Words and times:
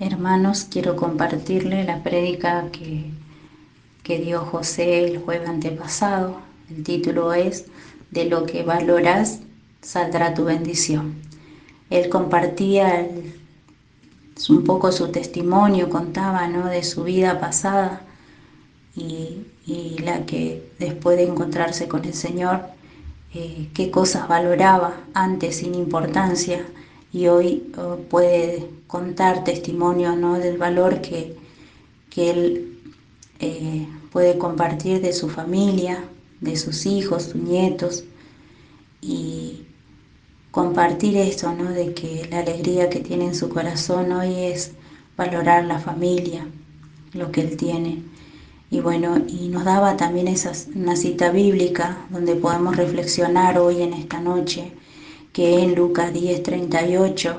Hermanos, 0.00 0.66
quiero 0.68 0.96
compartirle 0.96 1.84
la 1.84 2.02
prédica 2.02 2.70
que, 2.72 3.04
que 4.02 4.18
dio 4.18 4.40
José 4.40 5.04
el 5.04 5.18
jueves 5.18 5.48
antepasado. 5.48 6.40
El 6.70 6.82
título 6.82 7.32
es 7.32 7.66
De 8.10 8.24
lo 8.24 8.46
que 8.46 8.62
valoras 8.62 9.40
saldrá 9.80 10.34
tu 10.34 10.44
bendición. 10.44 11.14
Él 11.90 12.08
compartía 12.08 13.06
un 14.48 14.64
poco 14.64 14.90
su 14.92 15.12
testimonio, 15.12 15.88
contaba 15.88 16.48
¿no? 16.48 16.66
de 16.66 16.82
su 16.82 17.04
vida 17.04 17.38
pasada 17.38 18.02
y, 18.96 19.46
y, 19.66 19.98
la 19.98 20.26
que 20.26 20.70
después 20.78 21.16
de 21.16 21.24
encontrarse 21.24 21.86
con 21.86 22.04
el 22.04 22.14
Señor, 22.14 22.62
eh, 23.34 23.68
qué 23.74 23.90
cosas 23.90 24.26
valoraba 24.28 24.96
antes 25.14 25.58
sin 25.58 25.74
importancia 25.74 26.66
y 27.12 27.26
hoy 27.26 27.70
oh, 27.76 27.96
puede 28.08 28.68
contar 28.86 29.44
testimonio 29.44 30.16
¿no? 30.16 30.38
del 30.38 30.56
valor 30.56 31.00
que, 31.00 31.36
que 32.10 32.30
él 32.30 32.78
eh, 33.40 33.86
puede 34.10 34.38
compartir 34.38 35.00
de 35.00 35.12
su 35.12 35.28
familia, 35.28 36.04
de 36.40 36.56
sus 36.56 36.86
hijos, 36.86 37.24
sus 37.24 37.36
nietos 37.36 38.04
y 39.00 39.62
compartir 40.50 41.16
esto, 41.16 41.52
¿no? 41.52 41.70
de 41.70 41.92
que 41.94 42.28
la 42.30 42.40
alegría 42.40 42.88
que 42.88 43.00
tiene 43.00 43.26
en 43.26 43.34
su 43.34 43.48
corazón 43.48 44.12
hoy 44.12 44.34
es 44.34 44.72
valorar 45.16 45.64
la 45.64 45.78
familia, 45.78 46.46
lo 47.12 47.30
que 47.30 47.42
él 47.42 47.56
tiene. 47.56 48.02
Y 48.70 48.80
bueno, 48.80 49.18
y 49.28 49.48
nos 49.48 49.64
daba 49.64 49.98
también 49.98 50.28
esa, 50.28 50.52
una 50.74 50.96
cita 50.96 51.30
bíblica 51.30 52.06
donde 52.08 52.36
podemos 52.36 52.76
reflexionar 52.76 53.58
hoy 53.58 53.82
en 53.82 53.92
esta 53.92 54.18
noche 54.18 54.72
que 55.32 55.62
en 55.62 55.74
Lucas 55.74 56.12
10:38, 56.12 57.36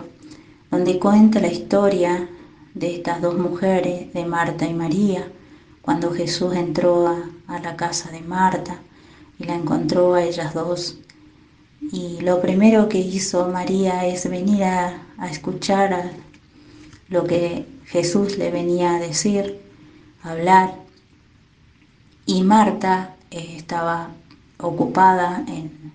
donde 0.71 0.99
cuenta 0.99 1.39
la 1.39 1.47
historia 1.47 2.27
de 2.73 2.95
estas 2.95 3.21
dos 3.21 3.37
mujeres, 3.37 4.11
de 4.13 4.25
Marta 4.25 4.65
y 4.65 4.73
María, 4.73 5.27
cuando 5.81 6.11
Jesús 6.11 6.55
entró 6.55 7.07
a, 7.07 7.59
la 7.59 7.75
casa 7.75 8.09
de 8.09 8.21
Marta 8.21 8.79
y 9.37 9.43
la 9.43 9.53
encontró 9.53 10.15
a 10.15 10.23
ellas 10.23 10.53
dos. 10.53 10.97
Y 11.91 12.21
lo 12.21 12.41
primero 12.41 12.89
que 12.89 12.97
hizo 12.97 13.47
María 13.49 14.05
es 14.07 14.27
venir 14.27 14.63
a, 14.63 14.99
escuchar 15.29 16.11
lo 17.09 17.25
que 17.25 17.65
Jesús 17.85 18.37
le 18.37 18.49
venía 18.49 18.95
a 18.95 18.99
decir, 18.99 19.59
hablar. 20.23 20.75
Y 22.25 22.41
Marta 22.41 23.15
eh, 23.29 23.55
estaba 23.57 24.09
ocupada 24.57 25.43
en, 25.47 25.93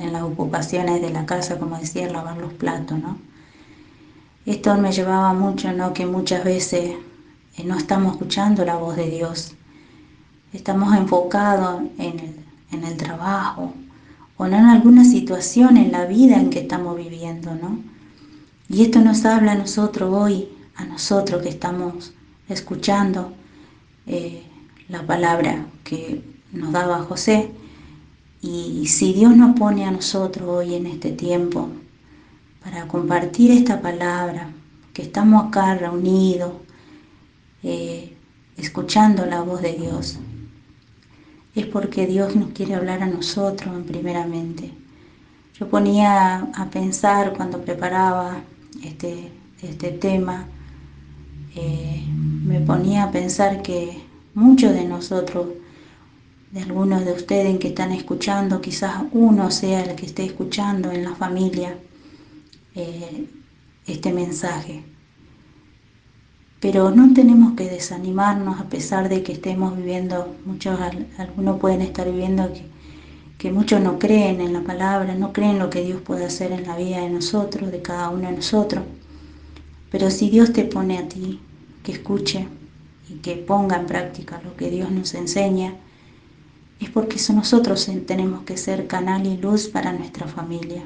en 0.00 0.12
las 0.12 0.22
ocupaciones 0.22 1.00
de 1.00 1.10
la 1.10 1.26
casa, 1.26 1.58
como 1.58 1.78
decía, 1.78 2.08
lavar 2.10 2.38
los 2.38 2.52
platos, 2.52 2.98
¿no? 2.98 3.18
Esto 4.46 4.76
me 4.76 4.92
llevaba 4.92 5.34
mucho, 5.34 5.72
¿no? 5.72 5.92
Que 5.92 6.06
muchas 6.06 6.44
veces 6.44 6.96
eh, 7.56 7.64
no 7.64 7.76
estamos 7.76 8.12
escuchando 8.12 8.64
la 8.64 8.76
voz 8.76 8.96
de 8.96 9.10
Dios. 9.10 9.54
Estamos 10.52 10.96
enfocados 10.96 11.82
en 11.98 12.18
el, 12.18 12.36
en 12.72 12.84
el 12.84 12.96
trabajo 12.96 13.74
o 14.36 14.46
en 14.46 14.54
alguna 14.54 15.04
situación 15.04 15.76
en 15.76 15.92
la 15.92 16.06
vida 16.06 16.36
en 16.36 16.50
que 16.50 16.60
estamos 16.60 16.96
viviendo, 16.96 17.54
¿no? 17.54 17.78
Y 18.68 18.82
esto 18.82 19.00
nos 19.00 19.24
habla 19.24 19.52
a 19.52 19.56
nosotros 19.56 20.12
hoy, 20.14 20.48
a 20.76 20.84
nosotros 20.84 21.42
que 21.42 21.48
estamos 21.48 22.12
escuchando 22.48 23.32
eh, 24.06 24.42
la 24.88 25.02
palabra 25.02 25.66
que 25.84 26.22
nos 26.52 26.72
daba 26.72 27.02
José, 27.02 27.50
y 28.40 28.86
si 28.86 29.12
Dios 29.12 29.36
nos 29.36 29.58
pone 29.58 29.84
a 29.84 29.90
nosotros 29.90 30.48
hoy 30.48 30.74
en 30.74 30.86
este 30.86 31.12
tiempo 31.12 31.68
para 32.62 32.86
compartir 32.86 33.50
esta 33.50 33.80
palabra, 33.80 34.50
que 34.92 35.02
estamos 35.02 35.46
acá 35.46 35.74
reunidos, 35.74 36.52
eh, 37.62 38.14
escuchando 38.56 39.26
la 39.26 39.42
voz 39.42 39.62
de 39.62 39.74
Dios, 39.74 40.18
es 41.54 41.66
porque 41.66 42.06
Dios 42.06 42.36
nos 42.36 42.50
quiere 42.50 42.74
hablar 42.74 43.02
a 43.02 43.06
nosotros 43.06 43.74
en 43.74 43.84
primeramente. 43.84 44.72
Yo 45.58 45.68
ponía 45.68 46.48
a 46.54 46.70
pensar 46.70 47.32
cuando 47.36 47.60
preparaba 47.62 48.40
este, 48.84 49.30
este 49.62 49.90
tema, 49.92 50.46
eh, 51.56 52.04
me 52.44 52.60
ponía 52.60 53.04
a 53.04 53.10
pensar 53.10 53.62
que 53.62 54.02
muchos 54.34 54.72
de 54.74 54.84
nosotros 54.84 55.46
de 56.50 56.60
algunos 56.62 57.04
de 57.04 57.12
ustedes 57.12 57.58
que 57.58 57.68
están 57.68 57.92
escuchando, 57.92 58.60
quizás 58.60 59.02
uno 59.12 59.50
sea 59.50 59.82
el 59.84 59.94
que 59.94 60.06
esté 60.06 60.24
escuchando 60.24 60.90
en 60.90 61.04
la 61.04 61.14
familia 61.14 61.76
eh, 62.74 63.26
este 63.86 64.12
mensaje. 64.12 64.82
Pero 66.60 66.90
no 66.90 67.12
tenemos 67.12 67.54
que 67.54 67.68
desanimarnos 67.68 68.60
a 68.60 68.68
pesar 68.68 69.08
de 69.08 69.22
que 69.22 69.32
estemos 69.32 69.76
viviendo, 69.76 70.34
muchos, 70.44 70.78
algunos 71.18 71.60
pueden 71.60 71.82
estar 71.82 72.10
viviendo 72.10 72.52
que, 72.52 72.62
que 73.36 73.52
muchos 73.52 73.80
no 73.80 73.98
creen 73.98 74.40
en 74.40 74.52
la 74.52 74.62
palabra, 74.62 75.14
no 75.14 75.32
creen 75.32 75.58
lo 75.58 75.70
que 75.70 75.84
Dios 75.84 76.00
puede 76.00 76.24
hacer 76.24 76.50
en 76.52 76.66
la 76.66 76.76
vida 76.76 77.00
de 77.00 77.10
nosotros, 77.10 77.70
de 77.70 77.82
cada 77.82 78.08
uno 78.08 78.28
de 78.28 78.36
nosotros. 78.36 78.84
Pero 79.90 80.10
si 80.10 80.30
Dios 80.30 80.52
te 80.52 80.64
pone 80.64 80.98
a 80.98 81.08
ti 81.08 81.40
que 81.82 81.92
escuche 81.92 82.48
y 83.08 83.14
que 83.16 83.36
ponga 83.36 83.76
en 83.76 83.86
práctica 83.86 84.40
lo 84.44 84.56
que 84.56 84.70
Dios 84.70 84.90
nos 84.90 85.14
enseña, 85.14 85.74
es 86.80 86.90
porque 86.90 87.20
nosotros 87.32 87.90
tenemos 88.06 88.42
que 88.44 88.56
ser 88.56 88.86
canal 88.86 89.26
y 89.26 89.36
luz 89.36 89.68
para 89.68 89.92
nuestra 89.92 90.26
familia. 90.26 90.82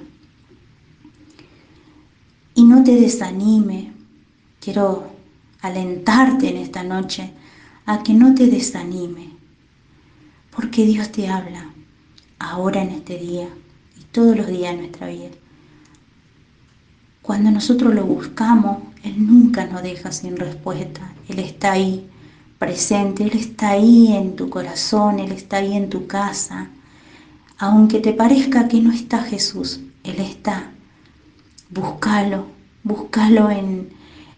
Y 2.54 2.64
no 2.64 2.82
te 2.82 2.96
desanime, 2.96 3.92
quiero 4.60 5.12
alentarte 5.60 6.50
en 6.50 6.56
esta 6.56 6.82
noche 6.82 7.32
a 7.86 8.02
que 8.02 8.14
no 8.14 8.34
te 8.34 8.46
desanime, 8.46 9.30
porque 10.54 10.84
Dios 10.84 11.10
te 11.12 11.28
habla 11.28 11.70
ahora 12.38 12.82
en 12.82 12.90
este 12.90 13.18
día 13.18 13.48
y 13.98 14.04
todos 14.04 14.36
los 14.36 14.48
días 14.48 14.72
de 14.72 14.78
nuestra 14.78 15.08
vida. 15.08 15.30
Cuando 17.20 17.50
nosotros 17.50 17.94
lo 17.94 18.04
buscamos, 18.04 18.78
Él 19.04 19.26
nunca 19.26 19.66
nos 19.66 19.82
deja 19.82 20.10
sin 20.10 20.36
respuesta, 20.36 21.12
Él 21.28 21.38
está 21.38 21.72
ahí 21.72 22.08
presente, 22.62 23.24
Él 23.24 23.32
está 23.34 23.70
ahí 23.70 24.12
en 24.12 24.36
tu 24.36 24.48
corazón, 24.48 25.18
Él 25.18 25.32
está 25.32 25.56
ahí 25.56 25.76
en 25.76 25.90
tu 25.90 26.06
casa. 26.06 26.68
Aunque 27.58 27.98
te 27.98 28.12
parezca 28.12 28.68
que 28.68 28.80
no 28.80 28.92
está 28.92 29.18
Jesús, 29.18 29.80
Él 30.04 30.20
está. 30.20 30.70
Búscalo, 31.70 32.46
búscalo 32.84 33.50
en, 33.50 33.88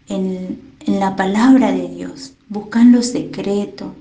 en, 0.08 0.58
la 0.86 1.16
palabra 1.16 1.70
de 1.72 1.86
Dios, 1.88 2.32
busca 2.48 2.80
en 2.80 2.92
lo 2.92 3.02
secreto. 3.02 3.94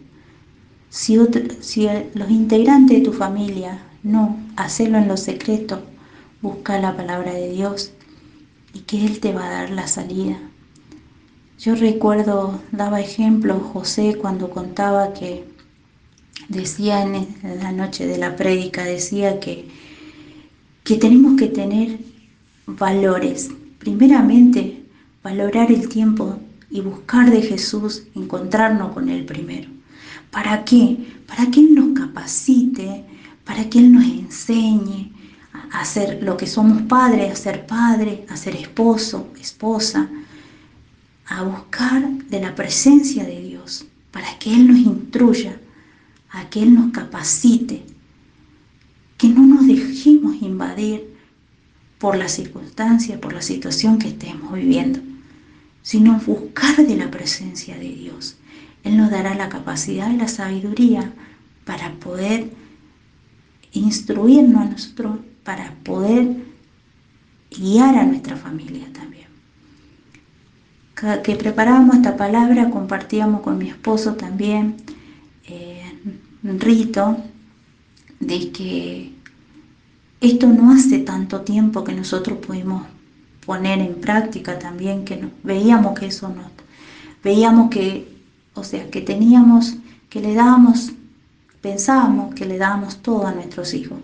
Si, 0.90 1.18
si 1.60 1.90
los 2.14 2.30
integrantes 2.30 3.00
de 3.00 3.04
tu 3.04 3.12
familia 3.12 3.80
no, 4.04 4.38
hacelo 4.56 5.00
en 5.00 5.10
lo 5.10 5.18
secreto, 5.18 5.84
busca 6.42 6.80
la 6.80 6.96
palabra 6.96 7.34
de 7.34 7.50
Dios 7.50 7.92
y 8.74 8.80
que 8.80 9.06
Él 9.06 9.20
te 9.20 9.34
va 9.34 9.48
a 9.48 9.52
dar 9.52 9.70
la 9.70 9.88
salida. 9.88 10.40
Yo 11.59 11.75
recuerdo, 11.75 12.62
daba 12.72 13.00
ejemplo 13.00 13.59
José 13.59 14.18
cuando 14.19 14.50
contaba 14.50 15.14
que 15.14 15.46
decía 16.50 17.03
en 17.03 17.28
la 17.62 17.72
noche 17.72 18.08
de 18.08 18.18
la 18.18 18.36
prédica, 18.36 18.84
decía 18.84 19.40
que, 19.40 19.69
que 20.84 20.97
tenemos 20.97 21.40
que 21.40 21.47
tener 21.47 22.00
valores. 22.66 23.50
Primeramente, 23.78 24.84
valorar 25.24 25.72
el 25.72 25.88
tiempo 25.88 26.40
y 26.69 26.81
buscar 26.81 27.30
de 27.30 27.42
Jesús, 27.42 28.03
encontrarnos 28.16 28.94
con 28.94 29.09
Él 29.09 29.25
primero. 29.25 29.69
¿Para 30.31 30.66
qué? 30.66 30.97
Para 31.28 31.50
que 31.52 31.59
Él 31.59 31.75
nos 31.75 31.97
capacite, 31.97 33.06
para 33.46 33.69
que 33.69 33.80
Él 33.80 33.94
nos 33.94 34.06
enseñe 34.06 35.13
a 35.72 35.81
hacer 35.81 36.24
lo 36.24 36.36
que 36.36 36.47
somos 36.47 36.81
padres, 36.84 37.31
a 37.31 37.36
ser 37.36 37.68
padre, 37.68 38.25
a 38.28 38.36
ser 38.36 38.56
esposo, 38.56 39.28
esposa, 39.40 40.09
a 41.28 41.44
buscar 41.44 42.08
de 42.30 42.40
la 42.40 42.56
presencia 42.56 43.24
de 43.24 43.42
Dios 43.42 43.86
para 44.12 44.38
que 44.40 44.54
Él 44.54 44.68
nos 44.68 44.78
instruya, 44.78 45.60
a 46.30 46.50
que 46.50 46.62
Él 46.64 46.74
nos 46.74 46.92
capacite, 46.92 47.84
que 49.18 49.30
no 49.30 49.46
nos 49.46 49.66
dejemos 49.66 50.42
invadir 50.42 51.14
por 51.98 52.18
la 52.18 52.28
circunstancia, 52.28 53.22
por 53.22 53.34
la 53.34 53.42
situación 53.42 53.98
que 53.98 54.10
estemos 54.10 54.54
viviendo, 54.54 55.00
sino 55.81 56.20
buscar 56.20 56.86
de 56.86 56.98
la 56.98 57.10
presencia 57.10 57.78
de 57.78 57.90
Dios. 57.90 58.36
Él 58.84 58.98
nos 58.98 59.10
dará 59.10 59.34
la 59.36 59.50
capacidad 59.50 60.12
y 60.12 60.18
la 60.18 60.28
sabiduría 60.28 61.14
para 61.66 61.94
poder 61.94 62.52
instruirnos 63.72 64.62
a 64.62 64.69
nosotros, 64.69 65.19
para 65.44 65.74
poder 65.84 66.36
guiar 67.50 67.96
a 67.96 68.06
nuestra 68.06 68.36
familia 68.36 68.92
también 68.92 69.23
que 71.24 71.36
preparábamos 71.36 71.98
esta 71.98 72.16
palabra 72.16 72.70
compartíamos 72.70 73.42
con 73.42 73.58
mi 73.58 73.70
esposo 73.70 74.14
también 74.14 74.78
eh, 75.46 75.92
un 76.44 76.60
rito 76.60 77.18
de 78.20 78.52
que 78.52 79.12
esto 80.22 80.48
no 80.48 80.72
hace 80.72 81.00
tanto 81.00 81.42
tiempo 81.42 81.84
que 81.84 81.94
nosotros 81.94 82.38
pudimos 82.38 82.86
poner 83.46 83.80
en 83.80 83.96
práctica 83.96 84.58
también, 84.58 85.04
que 85.04 85.28
veíamos 85.44 86.00
que 86.00 86.06
eso 86.06 86.30
no, 86.30 86.44
veíamos 87.22 87.70
que, 87.70 88.08
o 88.54 88.64
sea, 88.64 88.90
que 88.90 89.02
teníamos, 89.02 89.76
que 90.10 90.22
le 90.22 90.34
dábamos, 90.34 90.94
pensábamos 91.62 92.34
que 92.36 92.46
le 92.46 92.58
dábamos 92.58 92.98
todo 93.02 93.28
a 93.28 93.34
nuestros 93.34 93.74
hijos. 93.74 94.00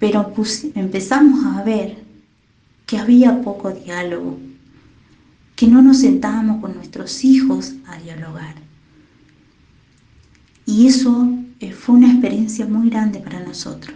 Pero 0.00 0.32
empezamos 0.74 1.56
a 1.56 1.62
ver 1.62 1.98
que 2.86 2.98
había 2.98 3.42
poco 3.42 3.70
diálogo, 3.70 4.38
que 5.58 5.66
no 5.66 5.82
nos 5.82 5.98
sentábamos 5.98 6.60
con 6.60 6.76
nuestros 6.76 7.24
hijos 7.24 7.74
a 7.88 7.98
dialogar. 7.98 8.54
Y 10.64 10.86
eso 10.86 11.28
eh, 11.58 11.72
fue 11.72 11.96
una 11.96 12.12
experiencia 12.12 12.64
muy 12.64 12.88
grande 12.88 13.18
para 13.18 13.40
nosotros. 13.40 13.92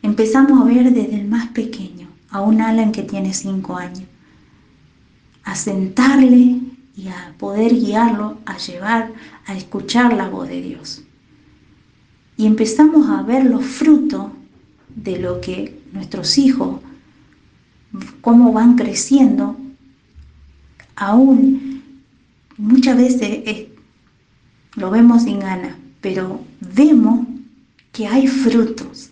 Empezamos 0.00 0.58
a 0.58 0.64
ver 0.64 0.90
desde 0.90 1.14
el 1.14 1.28
más 1.28 1.48
pequeño, 1.48 2.08
a 2.30 2.40
un 2.40 2.62
Alan 2.62 2.90
que 2.90 3.02
tiene 3.02 3.34
cinco 3.34 3.76
años, 3.76 4.04
a 5.44 5.54
sentarle 5.56 6.62
y 6.96 7.08
a 7.08 7.34
poder 7.36 7.74
guiarlo, 7.74 8.38
a 8.46 8.56
llevar, 8.56 9.12
a 9.44 9.54
escuchar 9.54 10.14
la 10.14 10.30
voz 10.30 10.48
de 10.48 10.62
Dios. 10.62 11.02
Y 12.38 12.46
empezamos 12.46 13.10
a 13.10 13.20
ver 13.20 13.44
los 13.44 13.62
frutos 13.62 14.28
de 14.96 15.18
lo 15.18 15.42
que 15.42 15.82
nuestros 15.92 16.38
hijos, 16.38 16.80
cómo 18.22 18.54
van 18.54 18.76
creciendo, 18.76 19.57
aún 20.98 21.82
muchas 22.56 22.96
veces 22.96 23.68
lo 24.74 24.90
vemos 24.90 25.22
sin 25.22 25.38
ganas, 25.38 25.76
pero 26.00 26.40
vemos 26.60 27.26
que 27.92 28.06
hay 28.06 28.26
frutos. 28.26 29.10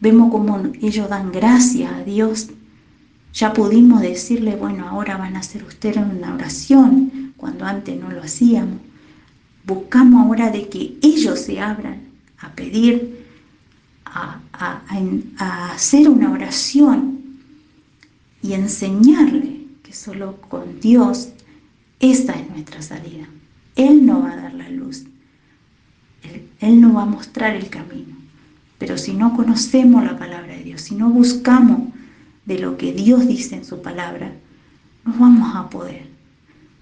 Vemos 0.00 0.30
cómo 0.30 0.62
ellos 0.80 1.08
dan 1.08 1.32
gracias 1.32 1.90
a 1.92 2.04
Dios. 2.04 2.48
Ya 3.32 3.52
pudimos 3.52 4.00
decirle, 4.02 4.56
bueno, 4.56 4.88
ahora 4.88 5.16
van 5.16 5.36
a 5.36 5.40
hacer 5.40 5.64
ustedes 5.64 5.96
una 5.96 6.34
oración, 6.34 7.32
cuando 7.36 7.64
antes 7.64 7.98
no 7.98 8.10
lo 8.10 8.22
hacíamos. 8.22 8.78
Buscamos 9.64 10.26
ahora 10.26 10.50
de 10.50 10.68
que 10.68 10.96
ellos 11.02 11.40
se 11.40 11.60
abran 11.60 12.00
a 12.38 12.52
pedir, 12.52 13.26
a, 14.04 14.40
a 14.52 15.72
hacer 15.72 16.08
una 16.08 16.30
oración 16.30 17.18
y 18.42 18.52
enseñarle 18.54 19.57
que 19.88 19.94
solo 19.94 20.36
con 20.50 20.80
Dios 20.80 21.30
esta 21.98 22.34
es 22.34 22.50
nuestra 22.50 22.82
salida. 22.82 23.26
Él 23.74 24.04
no 24.04 24.20
va 24.20 24.32
a 24.32 24.36
dar 24.36 24.52
la 24.52 24.68
luz. 24.68 25.04
Él, 26.60 26.80
no 26.80 26.92
va 26.92 27.04
a 27.04 27.06
mostrar 27.06 27.56
el 27.56 27.70
camino. 27.70 28.14
Pero 28.76 28.98
si 28.98 29.14
no 29.14 29.34
conocemos 29.34 30.04
la 30.04 30.18
palabra 30.18 30.54
de 30.54 30.62
Dios, 30.62 30.82
si 30.82 30.94
no 30.94 31.08
buscamos 31.08 31.88
de 32.44 32.58
lo 32.58 32.76
que 32.76 32.92
Dios 32.92 33.26
dice 33.26 33.56
en 33.56 33.64
su 33.64 33.80
palabra, 33.80 34.30
no 35.06 35.14
vamos 35.18 35.56
a 35.56 35.70
poder. 35.70 36.06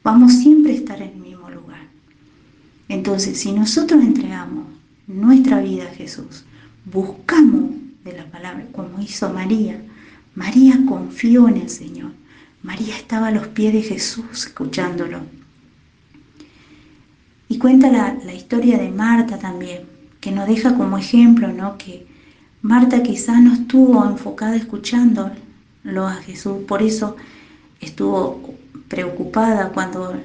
Vamos 0.02 0.32
siempre 0.32 0.72
a 0.72 0.76
estar 0.76 1.00
en 1.00 1.10
el 1.10 1.16
mismo 1.16 1.48
lugar. 1.48 1.86
Entonces, 2.88 3.38
si 3.38 3.52
nosotros 3.52 4.02
entregamos 4.02 4.66
nuestra 5.06 5.60
vida 5.60 5.84
a 5.84 5.94
Jesús, 5.94 6.44
buscamos 6.84 7.70
de 8.04 8.14
la 8.14 8.26
palabra, 8.26 8.66
como 8.72 9.00
hizo 9.00 9.32
María, 9.32 9.80
María 10.34 10.80
confió 10.86 11.46
en 11.48 11.58
el 11.58 11.70
Señor. 11.70 12.10
María 12.66 12.96
estaba 12.96 13.28
a 13.28 13.30
los 13.30 13.46
pies 13.46 13.72
de 13.72 13.80
Jesús 13.80 14.24
escuchándolo. 14.32 15.20
Y 17.48 17.58
cuenta 17.58 17.92
la, 17.92 18.34
historia 18.34 18.76
de 18.76 18.90
Marta 18.90 19.38
también, 19.38 19.84
que 20.20 20.32
nos 20.32 20.48
deja 20.48 20.76
como 20.76 20.98
ejemplo, 20.98 21.46
¿no? 21.52 21.78
Que 21.78 22.08
Marta 22.62 23.04
quizás 23.04 23.40
no 23.40 23.52
estuvo 23.52 24.04
enfocada 24.04 24.56
escuchándolo 24.56 26.08
a 26.08 26.14
Jesús, 26.14 26.64
por 26.66 26.82
eso 26.82 27.14
estuvo 27.80 28.56
preocupada 28.88 29.68
cuando 29.68 30.20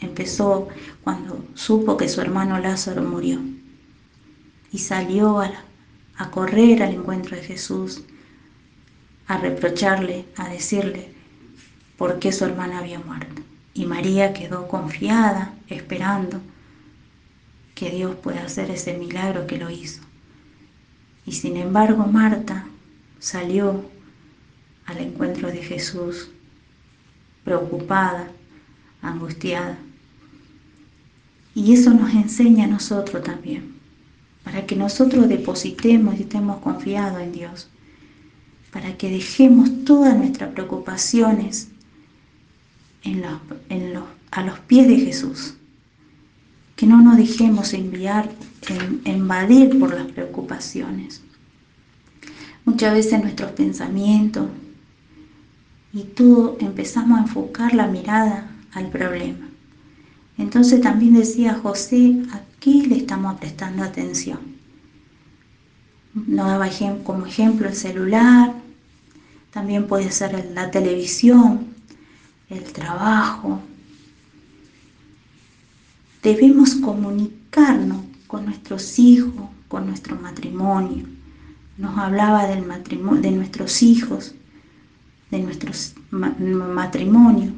empezó, 0.00 0.68
cuando 1.02 1.44
supo 1.52 1.98
que 1.98 2.08
su 2.08 2.22
hermano 2.22 2.58
Lázaro 2.60 3.02
murió. 3.02 3.40
Y 4.72 4.78
salió 4.78 5.38
a, 5.38 5.52
a 6.16 6.30
correr 6.30 6.82
al 6.82 6.94
encuentro 6.94 7.36
de 7.36 7.42
Jesús, 7.42 8.04
a 9.26 9.36
reprocharle, 9.36 10.24
a 10.36 10.48
decirle 10.48 11.13
por 12.04 12.18
qué 12.18 12.32
su 12.32 12.44
hermana 12.44 12.80
había 12.80 12.98
muerto. 12.98 13.40
Y 13.72 13.86
María 13.86 14.34
quedó 14.34 14.68
confiada, 14.68 15.54
esperando 15.68 16.38
que 17.74 17.88
Dios 17.88 18.14
pueda 18.16 18.44
hacer 18.44 18.70
ese 18.70 18.98
milagro 18.98 19.46
que 19.46 19.56
lo 19.56 19.70
hizo. 19.70 20.02
Y 21.24 21.32
sin 21.32 21.56
embargo 21.56 22.04
Marta 22.04 22.66
salió 23.20 23.86
al 24.84 24.98
encuentro 24.98 25.48
de 25.48 25.62
Jesús 25.62 26.28
preocupada, 27.42 28.28
angustiada. 29.00 29.78
Y 31.54 31.72
eso 31.72 31.88
nos 31.94 32.12
enseña 32.12 32.64
a 32.64 32.68
nosotros 32.68 33.22
también, 33.22 33.76
para 34.44 34.66
que 34.66 34.76
nosotros 34.76 35.26
depositemos 35.26 36.18
y 36.18 36.24
estemos 36.24 36.58
confiados 36.58 37.22
en 37.22 37.32
Dios, 37.32 37.70
para 38.70 38.94
que 38.98 39.08
dejemos 39.08 39.86
todas 39.86 40.14
nuestras 40.14 40.52
preocupaciones 40.52 41.70
a 44.30 44.42
los 44.42 44.58
pies 44.60 44.88
de 44.88 44.96
Jesús 44.96 45.54
que 46.76 46.86
no 46.86 47.00
nos 47.00 47.16
dejemos 47.16 47.72
enviar, 47.72 48.30
en, 48.68 49.02
invadir 49.04 49.78
por 49.78 49.94
las 49.94 50.06
preocupaciones. 50.08 51.22
Muchas 52.64 52.94
veces 52.94 53.22
nuestros 53.22 53.52
pensamientos 53.52 54.48
y 55.92 56.02
todo 56.02 56.56
empezamos 56.60 57.18
a 57.18 57.22
enfocar 57.22 57.74
la 57.74 57.86
mirada 57.86 58.50
al 58.72 58.88
problema. 58.88 59.48
Entonces 60.36 60.80
también 60.80 61.14
decía 61.14 61.54
José, 61.54 62.22
aquí 62.32 62.86
le 62.86 62.96
estamos 62.96 63.38
prestando 63.38 63.84
atención. 63.84 64.40
Nos 66.14 66.46
daba 66.46 66.68
como 67.04 67.26
ejemplo 67.26 67.68
el 67.68 67.76
celular, 67.76 68.54
también 69.52 69.86
puede 69.86 70.10
ser 70.10 70.50
la 70.52 70.70
televisión, 70.72 71.73
el 72.56 72.72
trabajo, 72.72 73.60
debemos 76.22 76.74
comunicarnos 76.76 77.98
con 78.26 78.46
nuestros 78.46 78.98
hijos, 78.98 79.48
con 79.68 79.86
nuestro 79.86 80.16
matrimonio. 80.16 81.06
Nos 81.76 81.98
hablaba 81.98 82.46
del 82.46 82.64
matrimonio, 82.64 83.20
de 83.20 83.30
nuestros 83.30 83.82
hijos, 83.82 84.34
de 85.30 85.40
nuestro 85.40 85.72
matrimonio, 86.10 87.52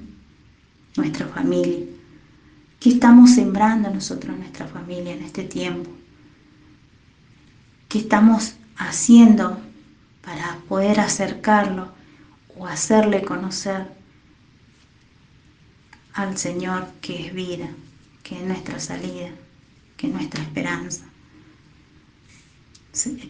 nuestra 0.96 1.26
familia. 1.28 1.84
¿Qué 2.80 2.90
estamos 2.90 3.30
sembrando 3.30 3.90
nosotros 3.90 4.36
nuestra 4.36 4.66
familia 4.66 5.14
en 5.14 5.22
este 5.22 5.44
tiempo? 5.44 5.90
¿Qué 7.88 7.98
estamos 7.98 8.54
haciendo 8.76 9.58
para 10.22 10.58
poder 10.68 11.00
acercarlo 11.00 11.88
o 12.56 12.66
hacerle 12.66 13.22
conocer 13.22 13.95
al 16.16 16.36
Señor 16.36 16.88
que 17.00 17.26
es 17.26 17.34
vida? 17.34 17.68
que 18.26 18.34
es 18.34 18.42
nuestra 18.42 18.80
salida, 18.80 19.28
que 19.96 20.08
es 20.08 20.12
nuestra 20.12 20.42
esperanza. 20.42 21.04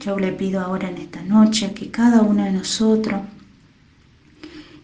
Yo 0.01 0.19
le 0.19 0.33
pido 0.33 0.61
ahora 0.61 0.89
en 0.89 0.97
esta 0.97 1.21
noche 1.21 1.75
que 1.75 1.91
cada 1.91 2.23
uno 2.23 2.45
de 2.45 2.53
nosotros 2.53 3.21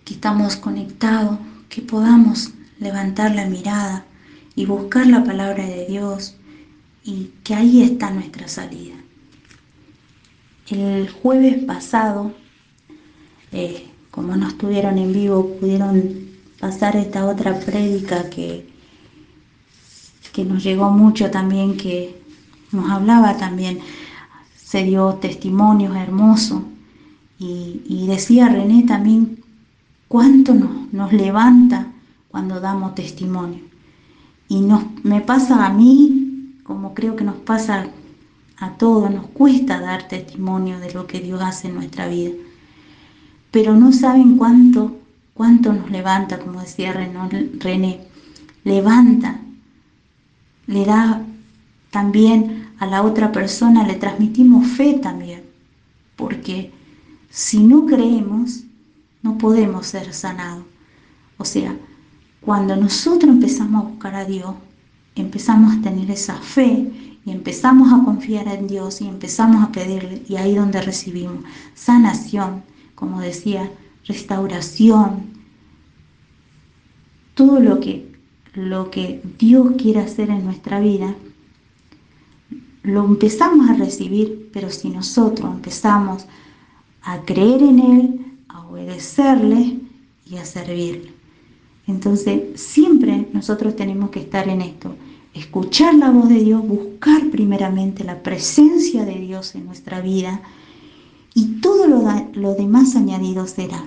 que 0.04 0.14
estamos 0.14 0.56
conectados, 0.56 1.38
que 1.70 1.80
podamos 1.80 2.50
levantar 2.78 3.34
la 3.34 3.46
mirada 3.46 4.04
y 4.54 4.66
buscar 4.66 5.06
la 5.06 5.24
palabra 5.24 5.64
de 5.64 5.86
Dios 5.86 6.36
y 7.04 7.30
que 7.42 7.54
ahí 7.54 7.82
está 7.82 8.10
nuestra 8.10 8.48
salida. 8.48 8.96
El 10.68 11.08
jueves 11.08 11.64
pasado, 11.64 12.34
eh, 13.50 13.88
como 14.10 14.36
no 14.36 14.48
estuvieron 14.48 14.98
en 14.98 15.12
vivo, 15.14 15.56
pudieron 15.58 16.31
pasar 16.62 16.96
esta 16.96 17.26
otra 17.26 17.58
prédica 17.60 18.30
que 18.30 18.72
que 20.32 20.44
nos 20.44 20.64
llegó 20.64 20.90
mucho 20.90 21.30
también, 21.30 21.76
que 21.76 22.20
nos 22.72 22.90
hablaba 22.90 23.36
también, 23.36 23.80
se 24.56 24.82
dio 24.82 25.14
testimonios 25.14 25.94
hermosos 25.96 26.62
y, 27.38 28.06
decía 28.06 28.48
René 28.48 28.84
también 28.84 29.42
cuánto 30.08 30.54
nos, 30.54 30.92
nos 30.92 31.12
levanta 31.12 31.88
cuando 32.28 32.60
damos 32.60 32.94
testimonio. 32.94 33.60
Y 34.48 34.60
nos, 34.60 34.84
me 35.02 35.20
pasa 35.20 35.66
a 35.66 35.72
mí, 35.72 36.56
como 36.62 36.94
creo 36.94 37.16
que 37.16 37.24
nos 37.24 37.36
pasa 37.36 37.88
a 38.58 38.70
todos, 38.74 39.10
nos 39.10 39.26
cuesta 39.28 39.80
dar 39.80 40.08
testimonio 40.08 40.78
de 40.78 40.92
lo 40.92 41.06
que 41.06 41.20
Dios 41.20 41.42
hace 41.42 41.68
en 41.68 41.74
nuestra 41.74 42.06
vida. 42.06 42.32
Pero 43.50 43.74
no 43.74 43.92
saben 43.92 44.36
cuánto, 44.36 44.91
cuánto 45.42 45.72
nos 45.72 45.90
levanta, 45.90 46.38
como 46.38 46.60
decía 46.60 46.92
René, 46.92 48.00
levanta. 48.62 49.40
Le 50.68 50.84
da 50.84 51.20
también 51.90 52.68
a 52.78 52.86
la 52.86 53.02
otra 53.02 53.32
persona, 53.32 53.84
le 53.84 53.94
transmitimos 53.94 54.68
fe 54.68 55.00
también, 55.02 55.42
porque 56.14 56.70
si 57.28 57.58
no 57.58 57.86
creemos, 57.86 58.62
no 59.22 59.36
podemos 59.36 59.88
ser 59.88 60.14
sanados. 60.14 60.64
O 61.38 61.44
sea, 61.44 61.74
cuando 62.40 62.76
nosotros 62.76 63.32
empezamos 63.32 63.84
a 63.84 63.88
buscar 63.88 64.14
a 64.14 64.24
Dios, 64.24 64.54
empezamos 65.16 65.74
a 65.74 65.82
tener 65.82 66.08
esa 66.08 66.36
fe 66.36 67.18
y 67.26 67.32
empezamos 67.32 67.92
a 67.92 68.04
confiar 68.04 68.46
en 68.46 68.68
Dios 68.68 69.00
y 69.00 69.08
empezamos 69.08 69.64
a 69.64 69.72
pedirle 69.72 70.22
y 70.28 70.36
ahí 70.36 70.54
donde 70.54 70.80
recibimos 70.80 71.42
sanación, 71.74 72.62
como 72.94 73.20
decía, 73.20 73.68
restauración, 74.06 75.31
todo 77.34 77.60
lo 77.60 77.80
que, 77.80 78.12
lo 78.54 78.90
que 78.90 79.22
Dios 79.38 79.72
quiere 79.78 80.00
hacer 80.00 80.30
en 80.30 80.44
nuestra 80.44 80.80
vida, 80.80 81.14
lo 82.82 83.04
empezamos 83.04 83.70
a 83.70 83.74
recibir, 83.74 84.50
pero 84.52 84.70
si 84.70 84.90
nosotros 84.90 85.50
empezamos 85.52 86.26
a 87.02 87.20
creer 87.22 87.62
en 87.62 87.78
Él, 87.78 88.26
a 88.48 88.66
obedecerle 88.66 89.78
y 90.28 90.36
a 90.36 90.44
servirle. 90.44 91.12
Entonces, 91.86 92.60
siempre 92.60 93.28
nosotros 93.32 93.76
tenemos 93.76 94.10
que 94.10 94.20
estar 94.20 94.48
en 94.48 94.62
esto, 94.62 94.94
escuchar 95.34 95.94
la 95.94 96.10
voz 96.10 96.28
de 96.28 96.42
Dios, 96.42 96.66
buscar 96.66 97.30
primeramente 97.30 98.04
la 98.04 98.22
presencia 98.22 99.04
de 99.04 99.18
Dios 99.18 99.54
en 99.54 99.66
nuestra 99.66 100.00
vida 100.00 100.42
y 101.34 101.60
todo 101.60 101.86
lo, 101.86 102.02
lo 102.34 102.54
demás 102.54 102.94
añadido 102.94 103.46
será 103.46 103.84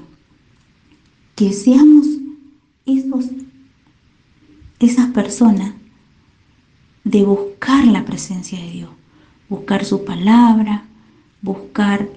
que 1.35 1.53
seamos 1.53 2.07
esos, 2.85 3.25
esas 4.79 5.07
personas 5.11 5.73
de 7.03 7.23
buscar 7.23 7.85
la 7.85 8.05
presencia 8.05 8.59
de 8.59 8.71
Dios, 8.71 8.89
buscar 9.49 9.85
su 9.85 10.03
palabra, 10.03 10.85
buscar 11.41 12.09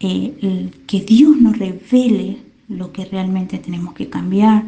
eh, 0.00 0.70
que 0.86 1.00
Dios 1.00 1.36
nos 1.36 1.58
revele 1.58 2.42
lo 2.68 2.92
que 2.92 3.04
realmente 3.04 3.58
tenemos 3.58 3.94
que 3.94 4.08
cambiar. 4.08 4.64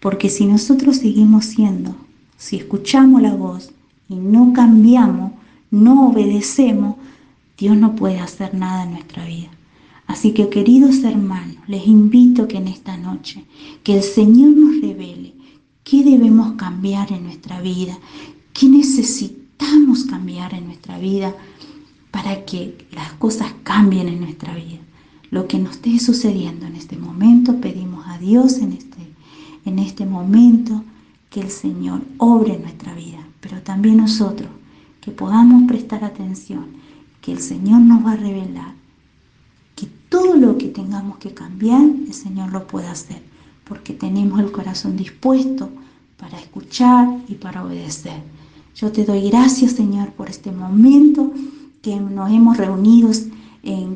Porque 0.00 0.28
si 0.28 0.46
nosotros 0.46 0.96
seguimos 0.98 1.46
siendo, 1.46 1.96
si 2.36 2.56
escuchamos 2.56 3.22
la 3.22 3.34
voz 3.34 3.72
y 4.08 4.14
no 4.14 4.52
cambiamos, 4.52 5.32
no 5.70 6.08
obedecemos, 6.08 6.96
Dios 7.58 7.76
no 7.76 7.96
puede 7.96 8.20
hacer 8.20 8.54
nada 8.54 8.84
en 8.84 8.92
nuestra 8.92 9.24
vida. 9.24 9.48
Así 10.06 10.32
que 10.32 10.48
queridos 10.48 11.02
hermanos, 11.02 11.55
les 11.66 11.86
invito 11.86 12.46
que 12.46 12.58
en 12.58 12.68
esta 12.68 12.96
noche, 12.96 13.44
que 13.82 13.96
el 13.96 14.02
Señor 14.02 14.50
nos 14.50 14.80
revele 14.80 15.34
qué 15.84 16.02
debemos 16.02 16.52
cambiar 16.52 17.12
en 17.12 17.24
nuestra 17.24 17.60
vida, 17.60 17.98
qué 18.52 18.68
necesitamos 18.68 20.04
cambiar 20.04 20.54
en 20.54 20.66
nuestra 20.66 20.98
vida 20.98 21.34
para 22.10 22.44
que 22.44 22.86
las 22.92 23.12
cosas 23.14 23.52
cambien 23.62 24.08
en 24.08 24.20
nuestra 24.20 24.54
vida. 24.54 24.80
Lo 25.30 25.48
que 25.48 25.58
nos 25.58 25.76
esté 25.76 25.98
sucediendo 25.98 26.66
en 26.66 26.76
este 26.76 26.96
momento, 26.96 27.60
pedimos 27.60 28.06
a 28.06 28.18
Dios 28.18 28.58
en 28.58 28.72
este, 28.72 29.02
en 29.64 29.78
este 29.78 30.06
momento 30.06 30.84
que 31.30 31.40
el 31.40 31.50
Señor 31.50 32.02
obre 32.18 32.54
en 32.54 32.62
nuestra 32.62 32.94
vida, 32.94 33.26
pero 33.40 33.60
también 33.62 33.98
nosotros 33.98 34.48
que 35.00 35.10
podamos 35.10 35.68
prestar 35.68 36.04
atención, 36.04 36.66
que 37.20 37.32
el 37.32 37.40
Señor 37.40 37.80
nos 37.80 38.04
va 38.04 38.12
a 38.12 38.16
revelar 38.16 38.75
todo 40.16 40.34
lo 40.34 40.56
que 40.56 40.68
tengamos 40.68 41.18
que 41.18 41.34
cambiar, 41.34 41.82
el 41.82 42.14
Señor 42.14 42.50
lo 42.50 42.66
puede 42.66 42.88
hacer, 42.88 43.20
porque 43.68 43.92
tenemos 43.92 44.40
el 44.40 44.50
corazón 44.50 44.96
dispuesto 44.96 45.68
para 46.16 46.38
escuchar 46.38 47.18
y 47.28 47.34
para 47.34 47.62
obedecer. 47.62 48.22
Yo 48.76 48.90
te 48.90 49.04
doy 49.04 49.28
gracias, 49.28 49.72
Señor, 49.72 50.12
por 50.12 50.30
este 50.30 50.52
momento 50.52 51.32
que 51.82 52.00
nos 52.00 52.30
hemos 52.30 52.56
reunido 52.56 53.10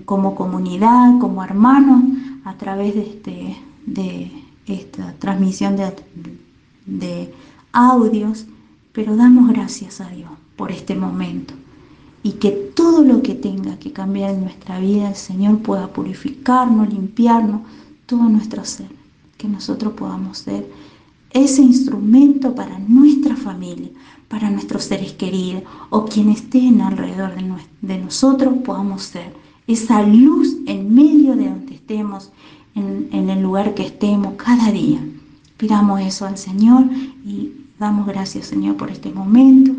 como 0.05 0.35
comunidad, 0.35 1.19
como 1.21 1.43
hermanos, 1.43 2.03
a 2.45 2.53
través 2.59 2.95
de, 2.95 3.01
este, 3.01 4.31
esta 4.67 5.15
transmisión 5.15 5.77
de 6.85 7.35
audios, 7.73 8.45
pero 8.93 9.17
damos 9.17 9.49
gracias 9.49 10.03
a 10.03 10.11
Dios 10.11 10.31
por 10.55 10.71
este 10.71 10.95
momento 10.95 11.55
y 12.23 12.33
que 12.33 12.51
todo 12.51 13.03
lo 13.03 13.23
que 13.23 13.35
tenga 13.35 13.79
que 13.79 13.93
cambiar 13.93 14.31
en 14.35 14.43
nuestra 14.43 14.79
vida, 14.79 15.09
el 15.09 15.17
Señor 15.17 15.59
pueda 15.59 15.89
purificarnos, 15.89 16.93
limpiarnos, 16.93 17.63
todo 18.07 18.25
nuestro 18.25 18.65
ser, 18.65 18.89
que 19.39 19.49
nosotros 19.49 19.95
podamos 19.95 20.39
ser 20.39 20.71
ese 21.31 21.63
instrumento 21.63 22.55
para 22.55 22.79
nuestra 22.79 23.37
familia, 23.37 23.89
para 24.29 24.51
nuestros 24.51 24.85
seres 24.85 25.13
queridos 25.13 25.63
o 25.89 26.05
quienes 26.05 26.43
estén 26.43 26.81
alrededor 26.81 27.33
de, 27.81 27.99
nosotros, 27.99 28.55
podamos 28.65 29.03
ser 29.03 29.33
esa 29.67 30.03
luz 30.03 30.57
en 30.67 30.93
medio 30.93 31.37
de 31.37 31.49
donde 31.49 31.75
estemos, 31.75 32.33
en, 32.75 33.09
en 33.13 33.31
el 33.31 33.43
lugar 33.43 33.75
que 33.75 33.87
estemos 33.87 34.35
cada 34.35 34.71
día. 34.71 35.01
Pidamos 35.57 36.01
eso 36.01 36.27
al 36.27 36.37
Señor 36.37 36.85
y 37.25 37.53
damos 37.79 38.07
gracias, 38.07 38.47
Señor, 38.47 38.77
por 38.77 38.91
este 38.91 39.11
momento 39.11 39.73